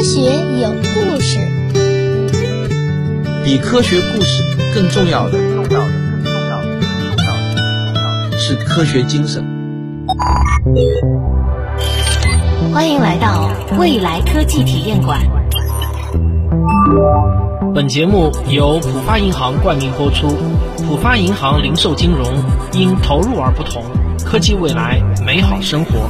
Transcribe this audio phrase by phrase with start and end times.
[0.00, 0.22] 科学
[0.62, 1.38] 有故事，
[3.44, 4.42] 比科学故事
[4.74, 6.80] 更重要的，重要的，更重要的，
[7.18, 9.44] 重要的是科学精神。
[12.72, 15.20] 欢迎来到未来科技体验馆。
[17.74, 20.28] 本节目由浦发银行冠名播出。
[20.88, 22.26] 浦发银行零售金融
[22.72, 23.84] 因投入而不同，
[24.24, 26.08] 科技未来，美好生活。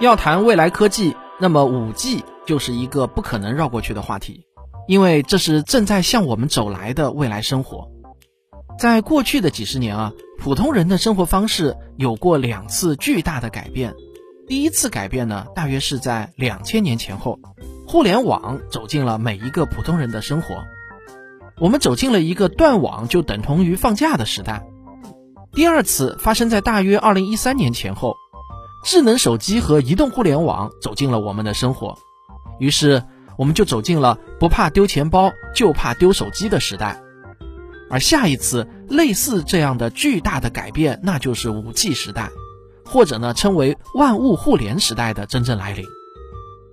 [0.00, 4.46] 要谈未来科技，那么五 G 就是一个不可能绕过去的话题，
[4.86, 7.90] 因为这是正在向我们走来的未来生活。
[8.78, 13.92] 在过去的几十年啊，普通人的生活方式有过两次巨大的改变。
[14.46, 17.40] 第一次改变呢，大约是在两千年前后，
[17.84, 20.62] 互联网走进了每一个普通人的生活，
[21.58, 24.64] 我们走进了一个断网就等同于放假的时代。
[25.50, 28.14] 第二次发生在大约二零一三年前后。
[28.90, 31.98] 智能手机和移动互联网走进了我们的生活，
[32.58, 33.02] 于是
[33.36, 36.98] 我们就走进了不怕丢钱包就怕丢手机的时代。
[37.90, 42.30] 而下一次类似这样的巨大的改变，那就是五 G 时代，
[42.82, 45.84] 或者呢称为万物互联时代的真正来临。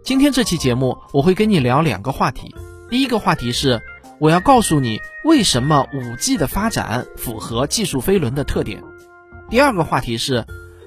[0.01, 2.55] 今天这期节目我会跟你聊两个话题，
[2.89, 3.81] 第一个话题是
[4.21, 8.81] 我要告诉你为什么五 G 的发展符合技术飞轮的特点，
[9.49, 10.45] 第二个话题是。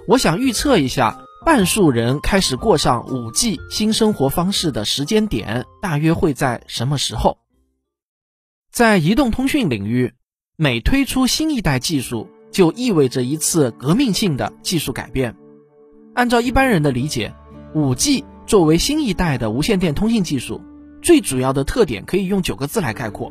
[0.08, 7.36] 我想预测一下，半数人开始过上五 G 新生活方式的时间点大约会在什么时候？
[8.72, 10.14] 在移动通讯领域，
[10.56, 15.36] 每推出新一代技术，就意味着一次革命性的技术改变。
[16.14, 17.34] 按照一般人的理解，
[17.74, 20.62] 五 G 作为新一代的无线电通信技术，
[21.02, 23.30] 最主要的特点可以用九个字来概括，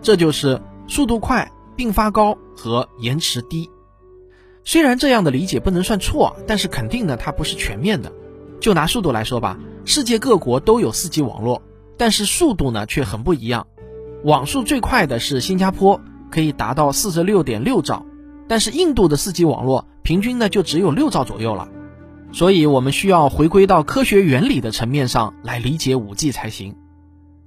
[0.00, 3.68] 这就是速度快、并发高和延迟低。
[4.64, 8.10] 虽然这样的理解不能算错，但是肯定呢，它不是全面的。
[8.60, 11.60] 就拿速度来说吧，世界各国都有 4G 网络，
[11.98, 13.66] 但是速度呢却很不一样。
[14.24, 18.06] 网速最快的是新加坡，可以达到46.6兆，
[18.48, 21.68] 但是印度的 4G 网络平均呢就只有六兆左右了。
[22.32, 26.74] 所以我们需要回归到科学原理的层面上来理解 5G 才行。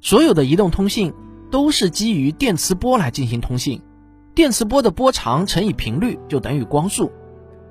[0.01, 1.13] 所有的移动通信
[1.50, 3.81] 都是基于电磁波来进行通信。
[4.37, 7.11] 电磁波的波长乘以频率就等于光速，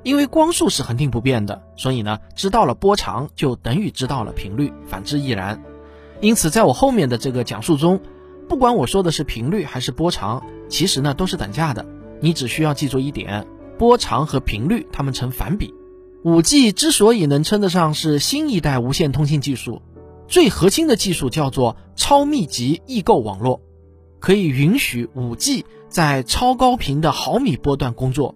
[0.03, 5.63] 因为光速是恒定不变的，所以呢，知道了波长就等于知道了频率，反之亦然。
[6.21, 8.01] 因此，在我后面的这个讲述中，
[8.49, 11.87] 不管我说的是频率还是波长，其实呢都是等价的。
[12.19, 13.47] 你只需要记住一点：
[13.79, 15.73] 波长和频率它们成反比。
[16.25, 19.83] 五 G 之所以能称得上是新一代无线通信技术，
[20.27, 23.61] 最核心的技术叫做超密集异构网络，
[24.19, 25.65] 可以允许五 G。
[25.97, 28.35] 在超高频的毫米波段工作，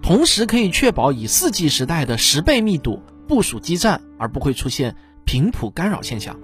[0.00, 4.96] 同时可以确保以 4G 时代的十倍密度部署基站，而不会出现
[5.26, 6.40] 频谱干扰现象。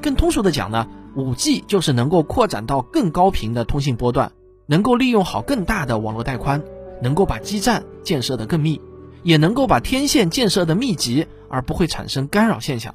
[0.00, 4.32] 更通俗的讲呢，5G 就是能够扩展到更高频的通信波段，
[4.64, 6.62] 能够利用好更大的网络带宽，
[7.02, 8.80] 能够把基站建设得更密，
[9.22, 12.94] 也能够把天线建设的密集，而不会产生干扰现象。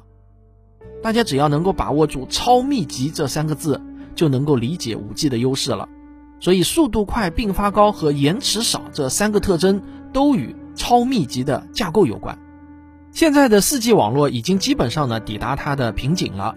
[1.00, 3.80] 大家只要能够把握住“超密集”这三个字，
[4.16, 5.88] 就能够理解 5G 的优势了。
[6.40, 9.82] 所以，速度快、并发高和延迟少这三个特征
[10.12, 12.38] 都与超密集的架构有关。
[13.10, 16.54] 现在的 4G 网络已经基本上呢抵达它的瓶颈了。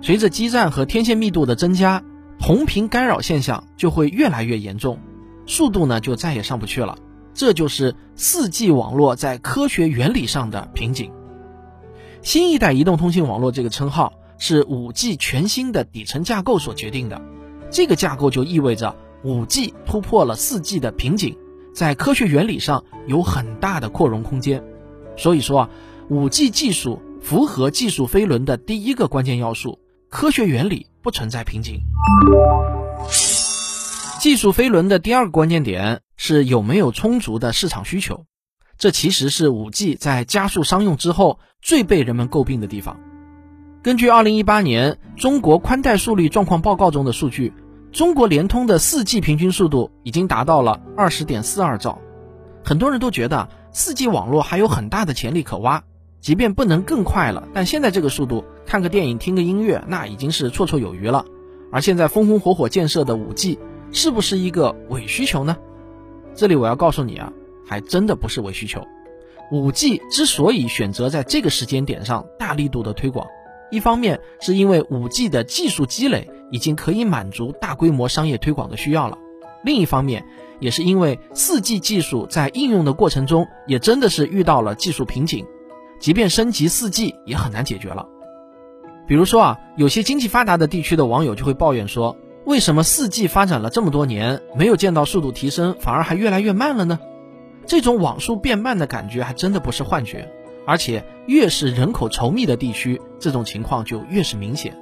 [0.00, 2.02] 随着基站和天线密度的增加，
[2.38, 4.98] 同频干扰现象就会越来越严重，
[5.46, 6.98] 速度呢就再也上不去了。
[7.32, 11.10] 这就是 4G 网络在科学原理上的瓶颈。
[12.22, 17.20] 新一代移动通信网络这个称号是 5G 全新的底层架构所决定的，
[17.70, 18.94] 这个架构就意味着。
[19.24, 21.34] 五 G 突破了四 G 的瓶颈，
[21.72, 24.62] 在科学原理上有很大的扩容空间。
[25.16, 25.70] 所以说啊，
[26.10, 29.78] 五 G 技术符合技术飞轮的第一个关键要素：
[30.10, 31.80] 科学原理不存在瓶颈。
[34.20, 38.26] 技术飞轮的第二个关键点是有没有充足的市场需求。
[38.76, 43.00] 这其实是五 G 在加速商用之后最被人们诟病的地方。
[43.82, 47.54] 根据2018年中国宽带速率状况报告中的数据。
[47.94, 52.00] 中国联通的 4G 平均速度已经达到了二十点四二兆，
[52.64, 55.84] 很多人都觉得 4G 网络还有很大的潜力可挖，
[56.20, 61.24] 即便不能更快了，但现在这个速度，看个电影、听个音乐，那已经是绰绰有余了。
[61.70, 63.60] 而现在风风火火建设的 5G，
[63.92, 65.56] 是不是一个伪需求呢？
[66.34, 67.32] 这里我要告诉你啊，
[67.64, 68.84] 还真的不是伪需求。
[69.52, 73.24] 5G 之所以选择在这个时间点上大力度的推广，
[73.70, 76.30] 一方面是因为 5G 的技术积累。
[76.50, 79.18] 已经可以满足大规模商业推广的需要了。
[79.64, 80.24] 另一方面，
[80.60, 85.44] 也是因为 4G 技术在应用的过程中，也真的是遇到了技术瓶颈。
[85.98, 88.06] 即便升级 4G 也很难解决了。
[89.08, 97.00] 比如说啊，有些经济发达的地区的网友就会抱怨说，为什么 4G 发展了这么多年，没有见到速度提升，反而还越来越慢了呢？
[97.66, 100.30] 这种网速变慢的感觉还真的不是幻觉，
[100.66, 104.76] 而且越是人口稠密的地区，这种情况就越是明显。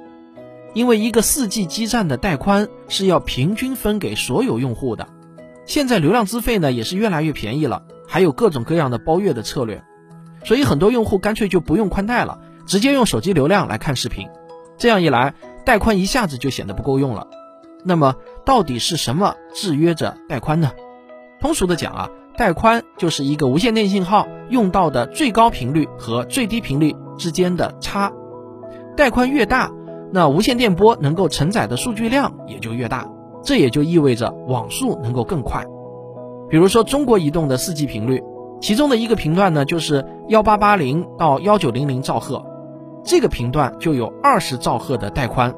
[0.73, 5.07] 因为一个 4G 基站的带宽是要平均分给所有用户的，
[5.65, 9.83] 现在流量资费呢也是越来越便宜了，还有各种各样的包月的策略，
[10.43, 14.27] 所以很多用户干脆就不用宽带了，直接用手机流量来看视频。
[14.77, 17.27] 这样一来，带宽一下子就显得不够用了。
[17.85, 20.71] 那么，到底是什么制约着带宽呢？
[21.39, 28.13] 通俗的讲啊，带宽就是一个无线电信号用到的最高频率和最低频率之间的差，
[28.95, 29.71] 带宽越大。
[30.11, 33.09] 那无线电波能够承载的数据量也就越大，
[33.43, 35.65] 这也就意味着网速能够更快。
[36.49, 38.21] 比如说中国移动的 4G 频率，
[38.61, 42.45] 其中的一个频段呢就是幺八八零到幺九零零兆赫，
[43.03, 45.55] 这个频段就有二十兆赫的带宽，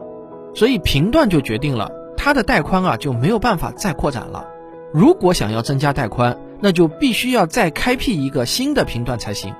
[0.54, 4.48] 所以频段就决定了它的带宽啊就没有办法再扩展了。
[4.94, 9.54] 如果想要增加带宽，那就必须要再开辟一个新的频段才行。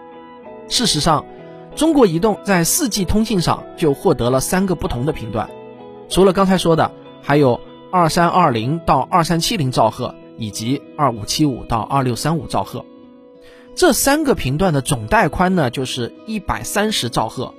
[0.68, 1.26] 事实上。
[1.76, 5.50] 中国移动在 4G 通信上就获得了三个不同的频段，
[6.08, 6.90] 除了刚才说的，
[7.22, 7.60] 还有
[7.92, 12.86] 二三二零到二三七零兆赫以及二五七五到二六三五兆赫。
[13.76, 17.54] 这三个频段的总带宽呢，就是一百三十兆赫。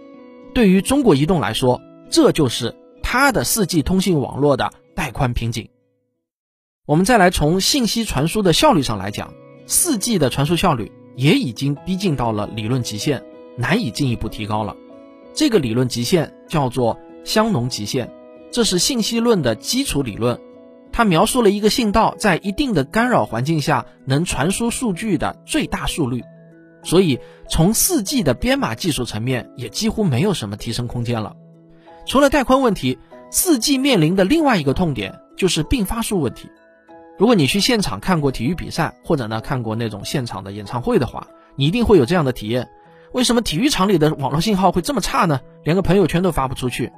[0.54, 5.68] 对于中国移动来说，这就是它的 4G 通信网络的带宽瓶颈。
[6.86, 9.34] 我们再来从信息传输的效率上来讲
[9.66, 13.24] ，4G 的传输效率也已经逼近到了理论极限。
[13.56, 14.76] 难以进一步提高了。
[15.34, 18.12] 这个理论极限叫做香农极限，
[18.52, 20.38] 这是信息论的基础理论。
[20.92, 26.22] 它描述了一个信道在一定的干扰环境下能传输数据的最大速率。
[26.84, 27.18] 所以，
[27.48, 31.34] 从 4G 的编码技术层面也几乎没有什么提升空间了。
[32.06, 32.96] 除了带宽问题
[33.32, 36.48] ，4G 面临的另外一个痛点就是并发数问题。
[37.18, 42.68] 如果你去现场看过体育比赛，或者呢看过那种现场的演唱会的话，你一定会有这样的体验。
[43.12, 45.40] 为什么体育场里的网络信号会这么差呢？
[45.64, 46.92] 连个朋友圈都发不出去。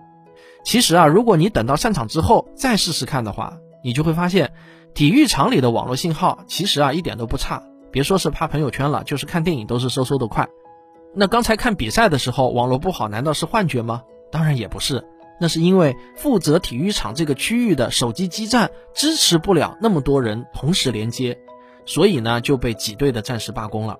[0.64, 4.52] 其实啊，如果你等到散场之后再试试看的话，你就会发现，
[4.94, 7.62] 体育场里的网络信号其实啊一点都不差。
[7.92, 10.48] 别说是发朋友圈了，就是看电影都是嗖嗖的快。
[11.14, 14.02] 那刚才看比赛的时候网络不好，难道是幻觉吗？
[14.32, 15.06] 当然也不是，
[15.40, 21.38] 那是因为负责体育场这个区域的手机基站支持不了那么多人同时连接，
[21.86, 23.98] 所以呢就被挤兑的暂时罢工了。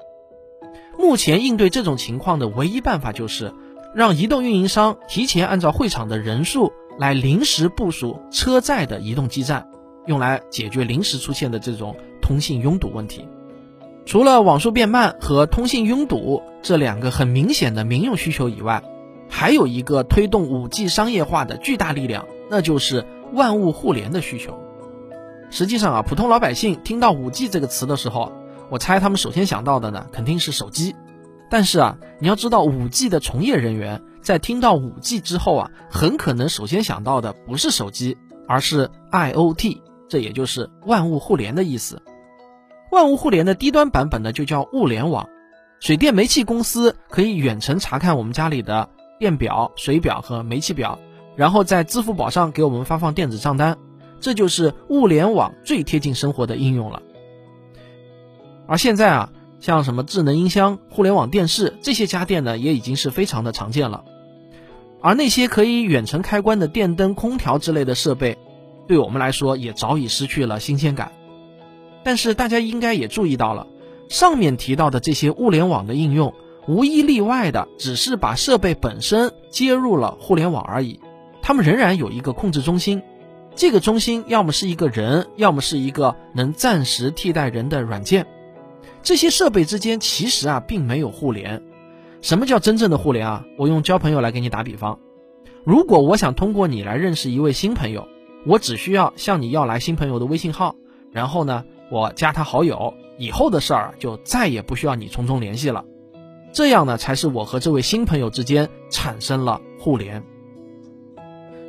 [0.99, 3.52] 目前应对这种情况的唯一办法就是，
[3.94, 9.69] 让移动运营商提前按照会场的人数来临时部署车载的移动基站，
[10.06, 13.29] 用来解决临时出现的这种通信拥堵问题。
[14.06, 18.82] 除了网速变慢和通信拥堵这两个很明显的民用需求以外，
[19.29, 24.59] 还有一个推动 5G 商业化的巨大力量，那就是万物互联的需求。
[25.51, 28.33] 实际上啊，普通老百姓听到 5G 这个词的时候，
[28.71, 30.95] 我猜他们首先想到的呢，肯定是手机。
[31.51, 42.03] 但是啊，你要知道，5G 的从业人员在听到 5G 之后啊，很可能首先想到的不是手机，而是 IOT，这也就是万物互联的意思。
[42.91, 45.29] 万物互联的低端版本呢，就叫物联网。
[45.81, 50.99] 水电煤气公司可以远程查看我们家里的电表、水表和煤气表，
[51.37, 53.79] 然后在支付宝上给我们发放电子账单，
[54.21, 57.03] 这就是物联网最贴近生活的应用了。
[58.67, 64.05] 而现在啊，像什么智能音箱、互联网电视这些家电呢，也已经是非常的常见了。
[65.01, 68.37] 而那些可以远程开关的电灯、空调之类的设备，
[68.87, 71.13] 对我们来说也早已失去了新鲜感。
[72.05, 73.67] 但是大家应该也注意到了，
[74.09, 76.35] 上面提到的这些物联网的应用，
[76.69, 81.01] 无一例外的只是把设备本身接入了互联网而已，
[81.41, 83.03] 他们仍然有一个控制中心，
[83.57, 88.27] 这个中心要么是一个人，要么是一个能暂时替代人的软件。
[89.03, 91.63] 这些设备之间其实啊并没有互联。
[92.21, 93.45] 什么叫真正的互联啊？
[93.57, 94.99] 我用交朋友来给你打比方。
[95.65, 98.07] 如果我想通过你来认识一位新朋友，
[98.45, 100.75] 我只需要向你要来新朋友的微信号，
[101.13, 105.83] 然后呢，我加他好友，以后的事儿就再也不需要你从中联系了。
[106.59, 110.25] 这样呢，才是我和这位新朋友之间产生了互联。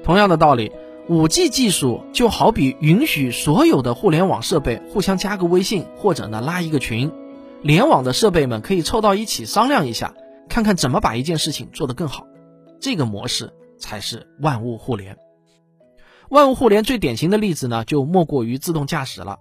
[0.04, 0.72] 同样的道理
[1.08, 7.12] ，5G 技术就好比允许所有的互联网设备互相加个微信，或者呢拉一个群。
[7.62, 10.16] 联网的设备们可以凑到一起商量一下，
[10.50, 12.26] 看看怎么把一件事情做得更好。
[12.82, 15.20] 这个模式才是万物互联。
[16.32, 19.38] 万物互联最典型的例子呢，就莫过于自动驾驶了。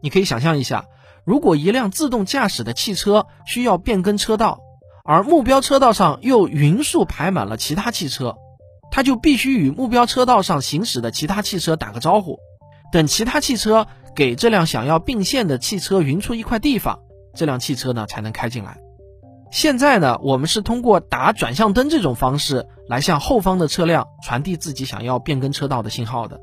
[0.00, 0.84] 你可以想象一下，
[1.24, 4.60] 如果一辆自动驾驶的汽车需要变更车道，
[5.06, 8.36] 而目标车道上又匀速排满了其他汽车，
[8.90, 12.38] 他就必须与目标车道上行驶的其他汽车打个招呼，
[12.90, 17.00] 等其他汽车给这辆想要并线的汽车匀出一块地方，
[17.34, 18.78] 这辆汽车呢才能开进来。
[19.50, 26.40] 现在呢，我们是通过打转向灯这种方式来向后方的车辆传递自己想要变更车道的信号的。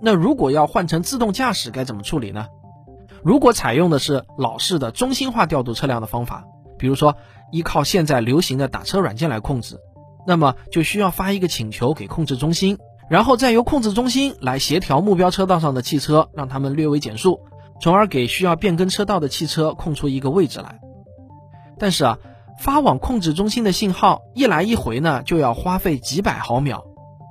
[0.00, 2.46] 那如果要换成自动驾驶，该怎么处理呢？
[3.24, 6.44] 如果采用的是老式的中心化调度车辆的方法，
[6.78, 7.16] 比如说
[7.52, 9.78] 依靠现在流行的打车软件来控制，
[10.26, 12.78] 那么就需要发一个请求给控制中心，
[13.08, 17.40] 然后再由控制中心来协调目标车道上的汽车，让他们略微减速，
[17.80, 20.80] 从而给需要变更车道的汽车空出一个位置来。
[21.78, 22.18] 但是啊，
[22.58, 26.84] 发往控制中心的信号一来一回呢，就要花费几百毫秒。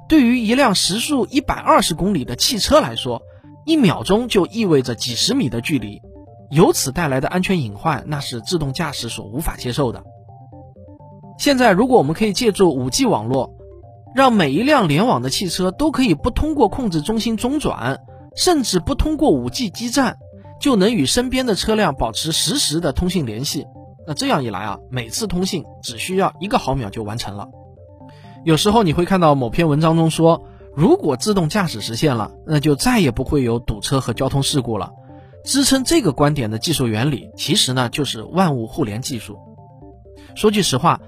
[0.08, 3.22] 对于一辆时速一百二十公里的汽车来说，
[3.66, 6.02] 一秒钟就意味着几十米的距离，
[6.50, 10.04] 由此带来的安全隐患，那是自动驾驶所无法接受的。
[11.42, 13.56] 现在，如果我们可以借助五 G 网络，
[14.14, 18.00] 让每一辆联网的汽车都可以不通过控制中心中转，
[18.36, 20.18] 甚至不通过五 G 基站，
[20.60, 23.66] 就能与身边的车辆保持实时的通信联系。
[24.06, 27.48] 那这样一来啊，每次通信只需要一个毫秒就完成了。
[28.46, 30.44] 有时候你会看到某篇文章中说，
[30.76, 34.92] 如果自动驾驶实现了，那就再也不会有堵车和交通事故了。
[35.44, 39.40] 支撑这个观点的技术原理，其实呢就是万物互联技术。
[40.36, 41.02] 说句实话，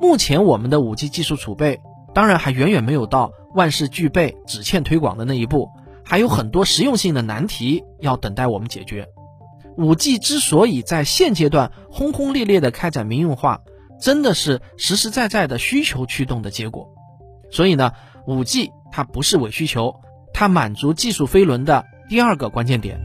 [0.00, 1.80] 目前我们的五 G 技术储备，
[2.14, 5.68] 当然还远远没有到万事俱备只欠推广的那一步，
[6.02, 9.06] 还有很多实用性的难题要等待我们解决。
[9.76, 13.60] 五 G 之所以在现阶段轰轰烈烈的开展民用化，
[14.00, 16.88] 真的是实实在在的需求驱动的结果。
[17.50, 17.92] 所以呢，
[18.26, 19.96] 五 G 它不是伪需求，
[20.32, 22.98] 它满足技术飞轮的第二个关键点。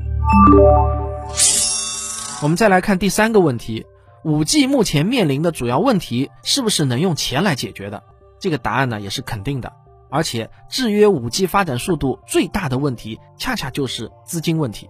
[2.41, 3.85] 我们再来看第三个问题：
[4.25, 8.01] 五 G 目前面临的主要问题是不是能用钱来解决的？
[8.39, 9.71] 这个答案呢也是肯定的。
[10.09, 14.89] 而且制约五 G 发展速度最大的问题，恰恰就是资金问题。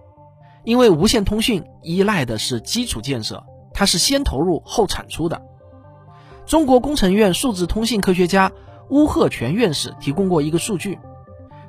[0.64, 5.42] 因为无线通讯依赖的是基础建设，它是先投入后产出的。
[6.46, 8.50] 中国工程院数字通信科学家
[8.88, 10.98] 邬贺铨院士提供过一个数据，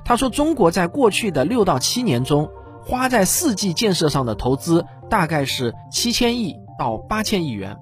[0.06, 2.48] 他说中国在过去的六到七年中，
[2.80, 7.76] 花在四 G 建设上的投资大概是七千亿到八千亿元，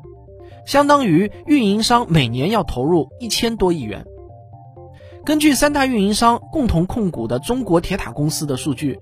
[0.64, 4.04] 相当于运营商每年要投入一千多亿元。
[5.24, 8.98] 根据三大运营商共同控股的中国铁塔公司的数据。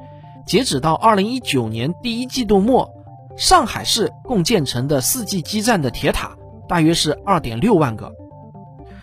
[0.47, 2.93] 截止到二零一九年第一季度末，
[3.35, 6.37] 上海市共建成的四 G 基站的铁塔
[6.69, 8.13] 大约是二点六万个。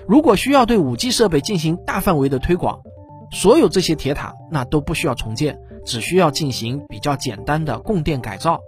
[0.07, 2.81] 如果需要对五 G 设备进行大范围的推广，
[3.31, 8.59] 所有这些铁塔那都不需要重建，只需要进行比较简单的供电改造，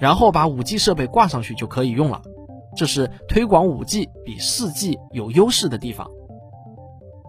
[0.00, 2.22] 然后把五 G 设备挂上去就可以用了。
[2.76, 6.10] 这是推广五 G 比四 G 有优势的地方。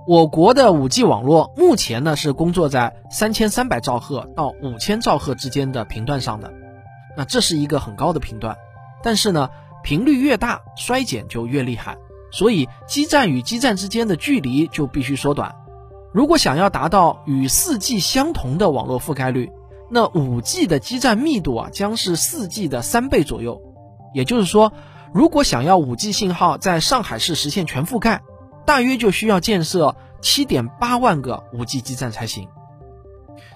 [0.08, 6.54] 我国的五 G 网络目前呢是工作在三千三百兆赫到五千兆赫之间的频段上的，
[7.18, 8.56] 那这是一个很高的频段，
[9.02, 9.50] 但是呢
[9.84, 11.98] 频率越大衰减就越厉害，
[12.32, 15.56] 所以基站与基站之间的距离就必须缩短。
[16.14, 19.52] 如果想要达到与四 G 相同的网络覆盖率，
[19.90, 23.62] 那五 G 的基站密度啊将是四 G 的三倍左右。
[24.14, 24.72] 也就是说，
[25.14, 28.22] 如果想要五 G 信号在上海市实现全覆盖，
[28.66, 32.48] 大约就需要建设七点八万个五 G 基站才行。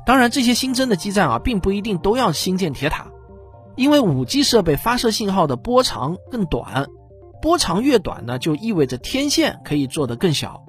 [0.06, 3.08] 当然，这些新增的基站啊，并不一定都要新建铁塔，
[3.76, 6.88] 因为五 G 设备发射信号的波长更短，
[7.42, 10.64] 波长越短呢，就意味着天线可以做得更小。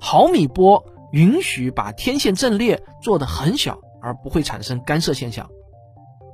[0.00, 5.48] 毫米波允许把天线阵列做得很小，而不会产生干涉现象。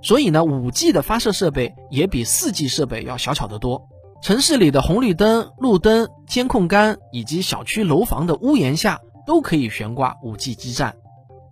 [0.02, 3.88] 所以呢，五 G 的发射设备也比四 G 设备要小巧得多。
[4.20, 10.94] 城市里的红绿灯、路灯、监控杆以及小区楼房的屋檐下都可以悬挂 5G 基站，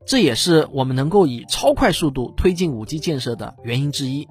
[0.06, 4.28] 这也是我们能够以超快速度推进 5G 建设的原因之一。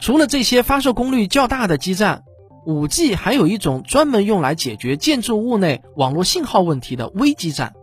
[0.00, 2.22] 除了这些发射功率较大的基站
[2.66, 7.74] ，5G 还有一种专门用来解决建筑物内网络信号问题的微基站。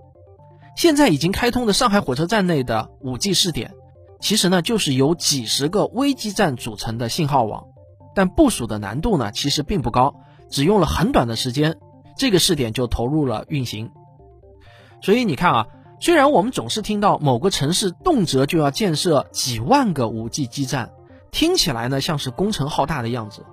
[0.82, 3.76] 现在已经开通的上海火车站内的 5G 试点，
[4.20, 7.66] 其实呢就是由几十个微基站组成的信号网。
[8.16, 10.16] 但部署的难度呢，其实并不高，
[10.50, 11.78] 只用了很短的时间，
[12.18, 13.92] 这个试点就投入了运行。
[15.04, 15.68] 所以你看啊，
[16.00, 20.90] 虽然我们总是听到某个城市动辄就要建设几万个 5G 基站，
[21.30, 23.46] 听起来呢像是工程浩大的样子，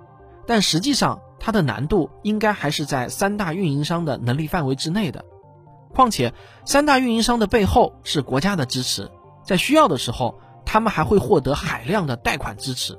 [0.47, 5.23] 但实际上它的难度应该还是在三大运营商的能力范围之内的。
[5.99, 9.11] 况且三大运营商的背后是国家的支持，
[9.43, 12.97] 在需要的时候，他们还会获得海量的贷款支持。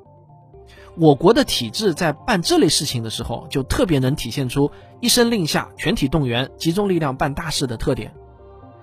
[0.98, 8.12] 我国的体制在办这类事情的时候，就特别能体现出一声令下，全体动员，集中力量办大事的特点。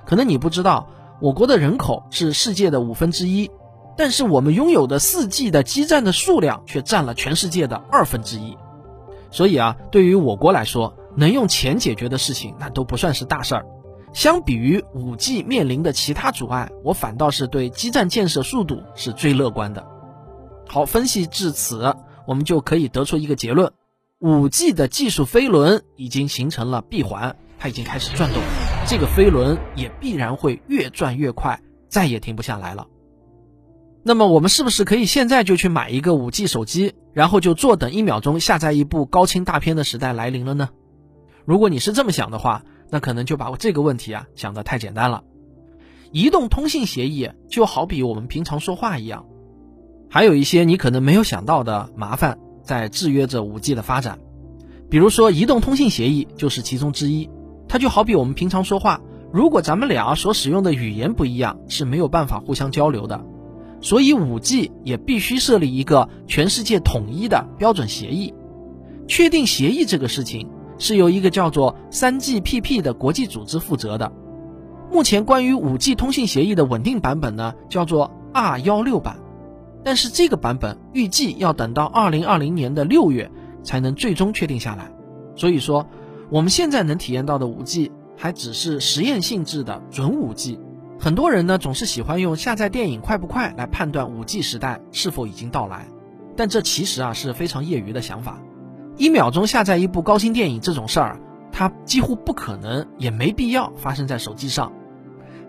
[0.04, 0.88] 可能你不知道，
[1.22, 3.52] 我国的人口是世界的五分之一，
[3.96, 8.58] 但是我们拥有的 4G 的基站的数量却占了全世界的二分之一。
[9.30, 13.64] 所以啊，对于我国来说，能用钱解决的事情，那都不算是大事儿。
[14.14, 19.86] 相比于 5G 面临的其他阻碍，我反倒是对基站建设速度是最乐观的。
[20.68, 21.96] 好，分析至此，
[22.26, 23.72] 我们就可以得出一个结论
[24.20, 28.42] ：5G 的技术飞轮已经形成了闭环，它已经开始转动，
[28.88, 32.88] 这个飞轮也必然会越转越快，再也停不下来了。
[34.04, 40.70] 那么，我们是不是可以现在就去买一个 5G 手机，然后就坐等一秒钟下载一部高清大片的时代来临了呢？
[41.46, 45.24] 如果你是这么想的话，那可能就把我这个问题啊想得太简单了。
[46.12, 49.26] 移动通信协议就好比我们平常说话一样，
[50.10, 54.20] 还有一些你可能没有想到的麻烦在制约着 5G 的发展。
[54.90, 57.30] 比如说，移动通信协议就是其中之一。
[57.68, 59.02] 它就好比我们平常说话，
[59.34, 63.26] 如果咱们俩所使用的语言不一样，是没有办法互相交流的。
[63.82, 68.34] 所以，5G 也必须设立一个全世界统一的标准协议。
[69.10, 70.48] 确定协议这个事情。
[70.78, 74.12] 是由一个叫做 3GPP 的国际组织负责的。
[74.92, 79.18] 目前关于 5G 通信协议的稳定版本呢，叫做 R16 版，
[79.84, 83.30] 但是这个版本预计要等到2020年的六月
[83.64, 84.90] 才能最终确定下来。
[85.36, 85.86] 所以说，
[86.30, 90.58] 我们现在能体验到的 5G 还只是实验性质的准 5G。
[91.00, 95.86] 很多人呢总是喜欢用下载电影快不快来判断 5G 时代是否已经到来，
[96.36, 98.40] 但这其实啊是非常业余的想法。
[98.98, 101.20] 一秒钟下载一部高清电影这种事儿，
[101.52, 104.74] 它几乎不可能，也没必要发生在手机上。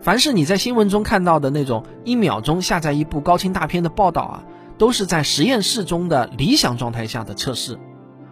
[0.02, 4.44] 凡是你在新闻中看到的那种一秒钟下载一部高清大片的报道啊，
[4.76, 7.78] 都是在实验室中的理想状态下的测试。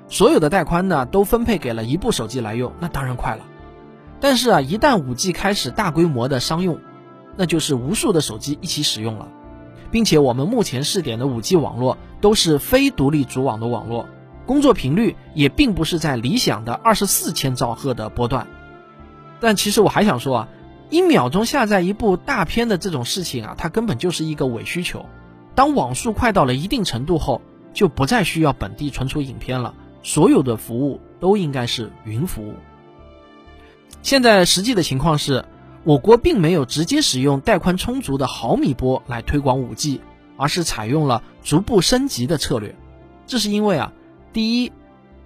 [0.06, 3.44] 所有的带宽呢，都分配给了一部手机来用，那当然快了。
[4.20, 6.78] 但是啊，一旦五 G 开始大规模的商用，
[7.36, 9.28] 那就是无数的手机一起使用了，
[9.90, 14.06] 并且我们目前试点的五 G 网络都是非独立组网的网络。
[14.46, 18.46] 工作频率也并不是在理想的二十四千兆赫的波段，
[19.40, 20.48] 但其实我还想说啊，
[20.88, 25.04] 一秒钟下载一部大片的这种事情啊，它根本就是一个伪需求。
[25.56, 27.42] 当网速快到了一定程度后，
[27.74, 32.54] 就不再需要本地存储影片了，所有的服务都应该是云服务。
[34.02, 35.44] 现在实际的情况是，
[35.82, 40.00] 我国并没有直接使用带宽充足的毫米波来推广五 G，
[40.36, 42.76] 而是采用了逐步升级的策略。
[43.26, 43.92] 这是因为啊。
[44.36, 44.70] 第一，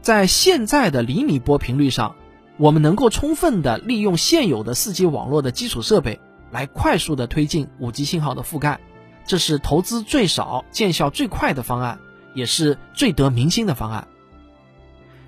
[0.02, 2.14] 在现在的厘米波频率上，
[2.58, 6.20] 我们能够充分的利用现有的 4G 网络的基础设备，
[6.52, 8.78] 来快速的推进 5G 信号的覆盖，
[9.26, 11.98] 这是投资最少、见效最快的方案，
[12.36, 14.06] 也是最得民心的方案。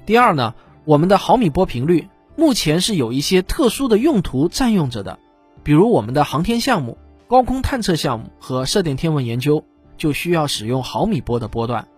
[0.07, 5.18] 第二呢，我们的毫米波频率目前是有一些特殊的用途占用着的，
[5.64, 9.64] 比如我们的航天项目、高空探测项目和射电天文研究，
[9.97, 11.88] 就需要使用毫米波的波段。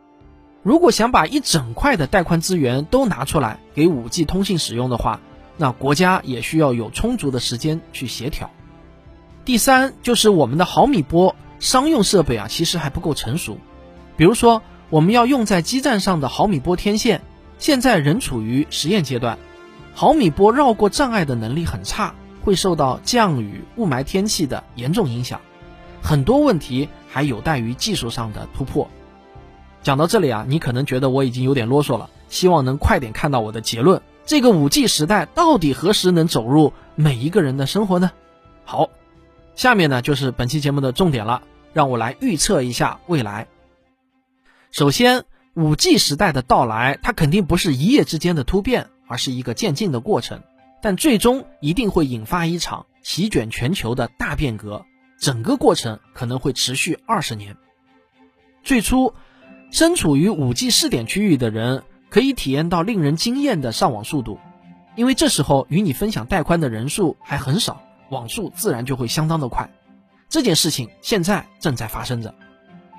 [0.65, 5.21] 如果想把一整块的带宽资源都拿出来给 5G 通信使用的话，
[5.59, 8.51] 那国家也需要有充足的时间去协调。
[9.45, 13.59] 第三，就是我们的毫米波商用设备啊，其实还不够成熟。
[14.17, 17.21] 比如说，我们要用在基站上的毫米波天线，
[17.59, 19.39] 现在仍处于实验阶段，
[19.95, 25.43] 毫米波绕过障碍的能力很差，会受到降雨、雾霾天气的严重影响，
[26.03, 28.89] 很多问题还有待于技术上的突破。
[29.85, 34.01] 讲到这里啊，你可能觉得我已经有点啰嗦了，希望能快点看到我的结论。
[34.25, 38.11] 这个五 G 时代到底何时能走入每一个人的生活呢？
[38.65, 38.89] 好，
[39.55, 41.43] 下面呢就是本期节目的重点了，
[41.75, 43.47] 让我来预测一下未来。
[44.71, 50.41] 首先，五 G 时代的到来，它肯定不是一夜之间的突变，而是一个渐进的过程，
[50.81, 54.87] 但最终一定会引发一场席卷全球的大变革，
[55.21, 57.55] 整个过程可能会持续二十年。
[58.63, 59.13] 最初。
[59.75, 64.39] 身处于 5G 试点区域的人可以体验到令人惊艳的上网速度，
[64.95, 69.69] 因为这时候与你分享带宽的人数还很少，网速自然就会相当的快。
[70.29, 72.37] 这件事情现在正在发生着。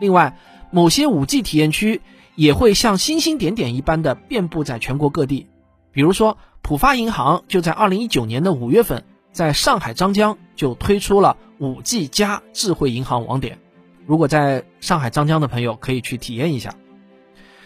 [0.02, 0.38] 另外，
[0.70, 2.02] 某些 5G 体验区
[2.36, 5.48] 也会像星星点点一般的遍布在全国各地。
[5.94, 13.60] 比如说，浦发银行就在2019年的五月份，在上海张江就推出了 5G 加智慧银行网点。
[14.06, 16.76] 如果在上海张江的朋友可以去体验一下。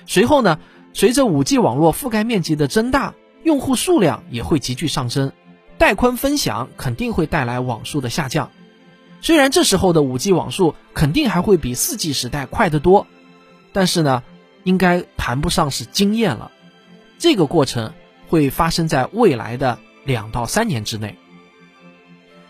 [0.06, 0.60] 随后呢，
[0.94, 5.32] 随着 5G 网络覆盖面积的增大，用户数量也会急剧上升，
[5.78, 8.52] 带宽分享肯定会带来网速的下降。
[9.22, 13.06] 虽然这时候的 5G 网速肯定还会比 4G 时代快得多，
[13.74, 14.24] 但是呢，
[14.64, 16.52] 应该谈不上是惊艳了。
[17.18, 17.94] 这个过程
[18.30, 21.18] 会发生在未来的两到三年之内。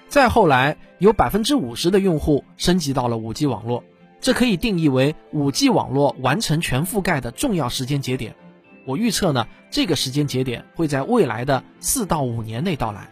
[0.10, 3.84] 再后来，有百分之五十的用户升级到了五 G 网络，
[4.20, 8.36] 这可以定义为五 G 网络完成全覆盖的重要时间节点。
[8.86, 13.10] 我预测呢，这个时间节点会在未来的四到五年内到来。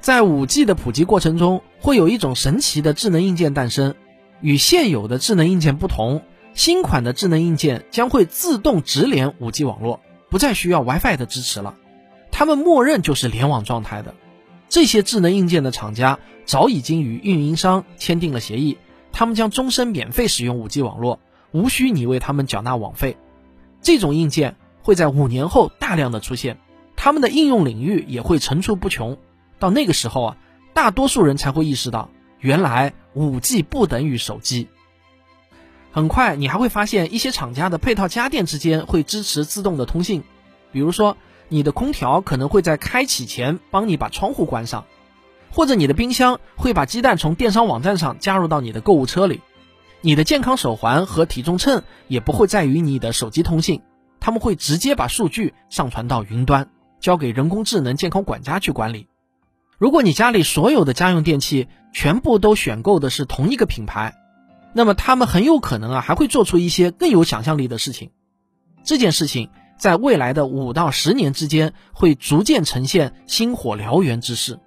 [0.00, 3.94] 在五 G 的普及过程中，会有一种神奇的智能硬件诞生。
[4.40, 6.22] 与现有的智能硬件不同，
[6.54, 11.74] 新款的智能硬件将会自动直连五 G 网络，不再需要 WiFi 的支持了。
[12.30, 14.14] 它们默认就是联网状态的。
[14.68, 18.78] 这些智能硬件的厂家早已经与运营商签订了协议，
[19.12, 21.20] 他们将终身免费使用五 G 网络，
[21.52, 23.16] 无需你为他们缴纳网费。
[23.80, 26.58] 这种硬件会在五年后大量的出现，
[26.96, 29.18] 他们的应用领域也会层出不穷。
[29.58, 30.36] 到那个时候啊，
[30.74, 34.68] 大多数人才会意识到，原来五 G 不等于手机。
[35.90, 40.22] 很快，你还会发现一些厂家的配套家电之间会支持自动的通信，
[40.70, 41.16] 比如说
[41.48, 44.84] 你的空调可能会在开启前帮你把窗户关上，
[45.50, 49.40] 或者你的冰箱会把鸡蛋从电商网站上加入到你的购物车里，
[50.00, 53.82] 你的健康手环和体重秤也不会再与你的手机通信，
[54.20, 59.06] 他们会直接把数据上传到云端，交给人工智能健康管家去管理。
[59.78, 64.14] 如果你家里所有的家用电器全部都选购的是同一个品牌，
[64.74, 68.10] 那么他们很有可能啊还会做出一些更有想象力的事情。
[68.84, 74.58] 这件事情在未来的五到十年之间会逐渐呈现星火燎原之势。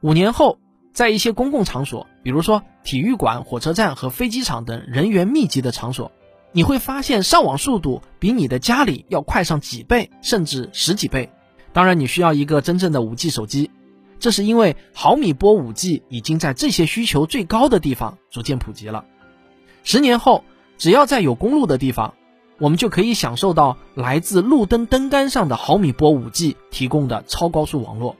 [0.00, 0.58] 五年后，
[0.92, 6.10] 在一些公共场所，比如说体育馆、火车站和飞机场等人员密集的场所，
[6.52, 11.30] 你会发现上网速度比你的家里要快上几倍，甚至十几倍。
[11.72, 13.70] 当然，你需要一个真正的五 G 手机。
[14.18, 19.04] 这是因为毫米波五 G 已经在这些需求最高的地方逐渐普及了。
[19.84, 20.42] 十年后，
[20.76, 22.14] 只要在有公路的地方，
[22.58, 28.16] 我们就可以享受到来自路灯灯杆上的毫米波 5G 提供的超高速网络。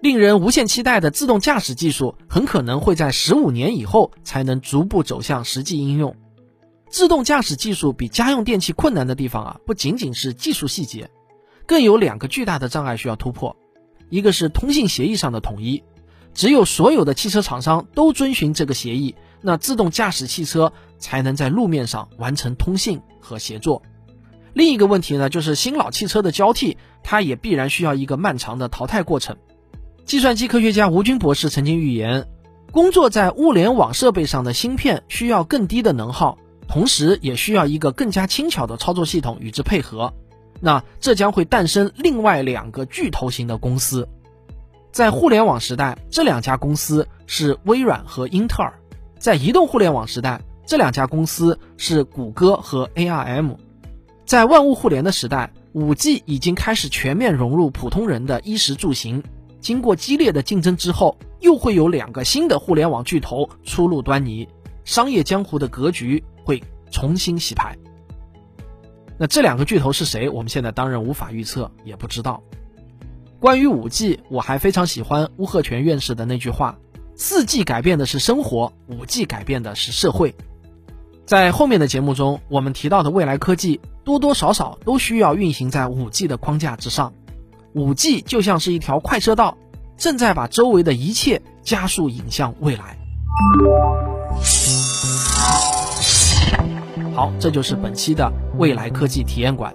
[0.00, 6.16] 令人无限期待的自动驾驶技术很可能会在十五年以后才能逐步走向实际应用。
[6.88, 11.10] 自动驾驶技术比家用电器困难的地方啊，不仅仅是技术细节，
[11.66, 13.56] 更有两个巨大的障碍需要突破。
[14.08, 15.84] 一个是通信协议上的统一，
[16.34, 23.82] 只有所有的汽车厂商都遵循这个协议，那自动驾驶汽车才能在路面上完成通信和协作。
[24.52, 29.36] 另一个问题呢，就是新老汽车的交替，它也必然需要一个漫长的淘汰过程。
[30.04, 32.26] 计算机科学家吴军博士曾经预言，
[32.72, 36.36] 工作在物联网设备上的芯片需要更低的能耗，
[36.66, 40.12] 同时也需要一个更加轻巧的操作系统与之配合。
[40.60, 44.08] 那这将会诞生另外两个巨头型的公司，
[44.90, 48.72] 在互联网时代，这两家公司是微软和英特尔；
[49.18, 53.56] 在移动互联网时代，这两家公司是谷歌和 ARM；
[54.24, 59.20] 在万物互联的时代，五 G 已经开始全面融入普通人的衣食住行。
[59.60, 64.48] 经过激烈的竞争之后，又会有两个新的互联网巨头初露端倪，
[64.84, 67.76] 商业江湖的格局会重新洗牌。
[69.18, 70.28] 那这两个巨头是谁？
[70.28, 72.44] 我们现在当然无法预测，也不知道。
[73.40, 76.78] 关于五 G，我还非常喜欢乌鹤泉院士的那句话
[77.18, 80.32] ：“四 G 改变的是生活，五 G 改变的是社会。”
[81.30, 87.12] 在后面的节目中，我们提到的未来科技多多少少都需要运行在五 G 的框架之上。
[87.72, 89.56] 五 G 就像是一条快车道，
[89.96, 92.98] 正在把周围的一切加速引向未来。
[97.14, 99.72] 好，这就是本期的未来科技体验馆。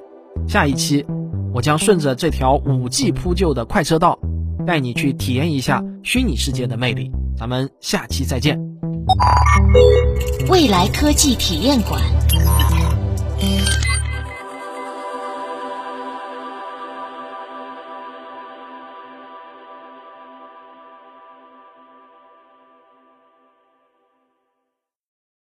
[0.49, 1.05] 下一期，
[1.53, 4.19] 我将顺着这条五 G 铺就的快车道，
[4.67, 7.09] 带你去体验一下虚拟世界的魅力。
[7.37, 8.74] 咱们下期再见。
[10.49, 12.01] 未来科技体验馆。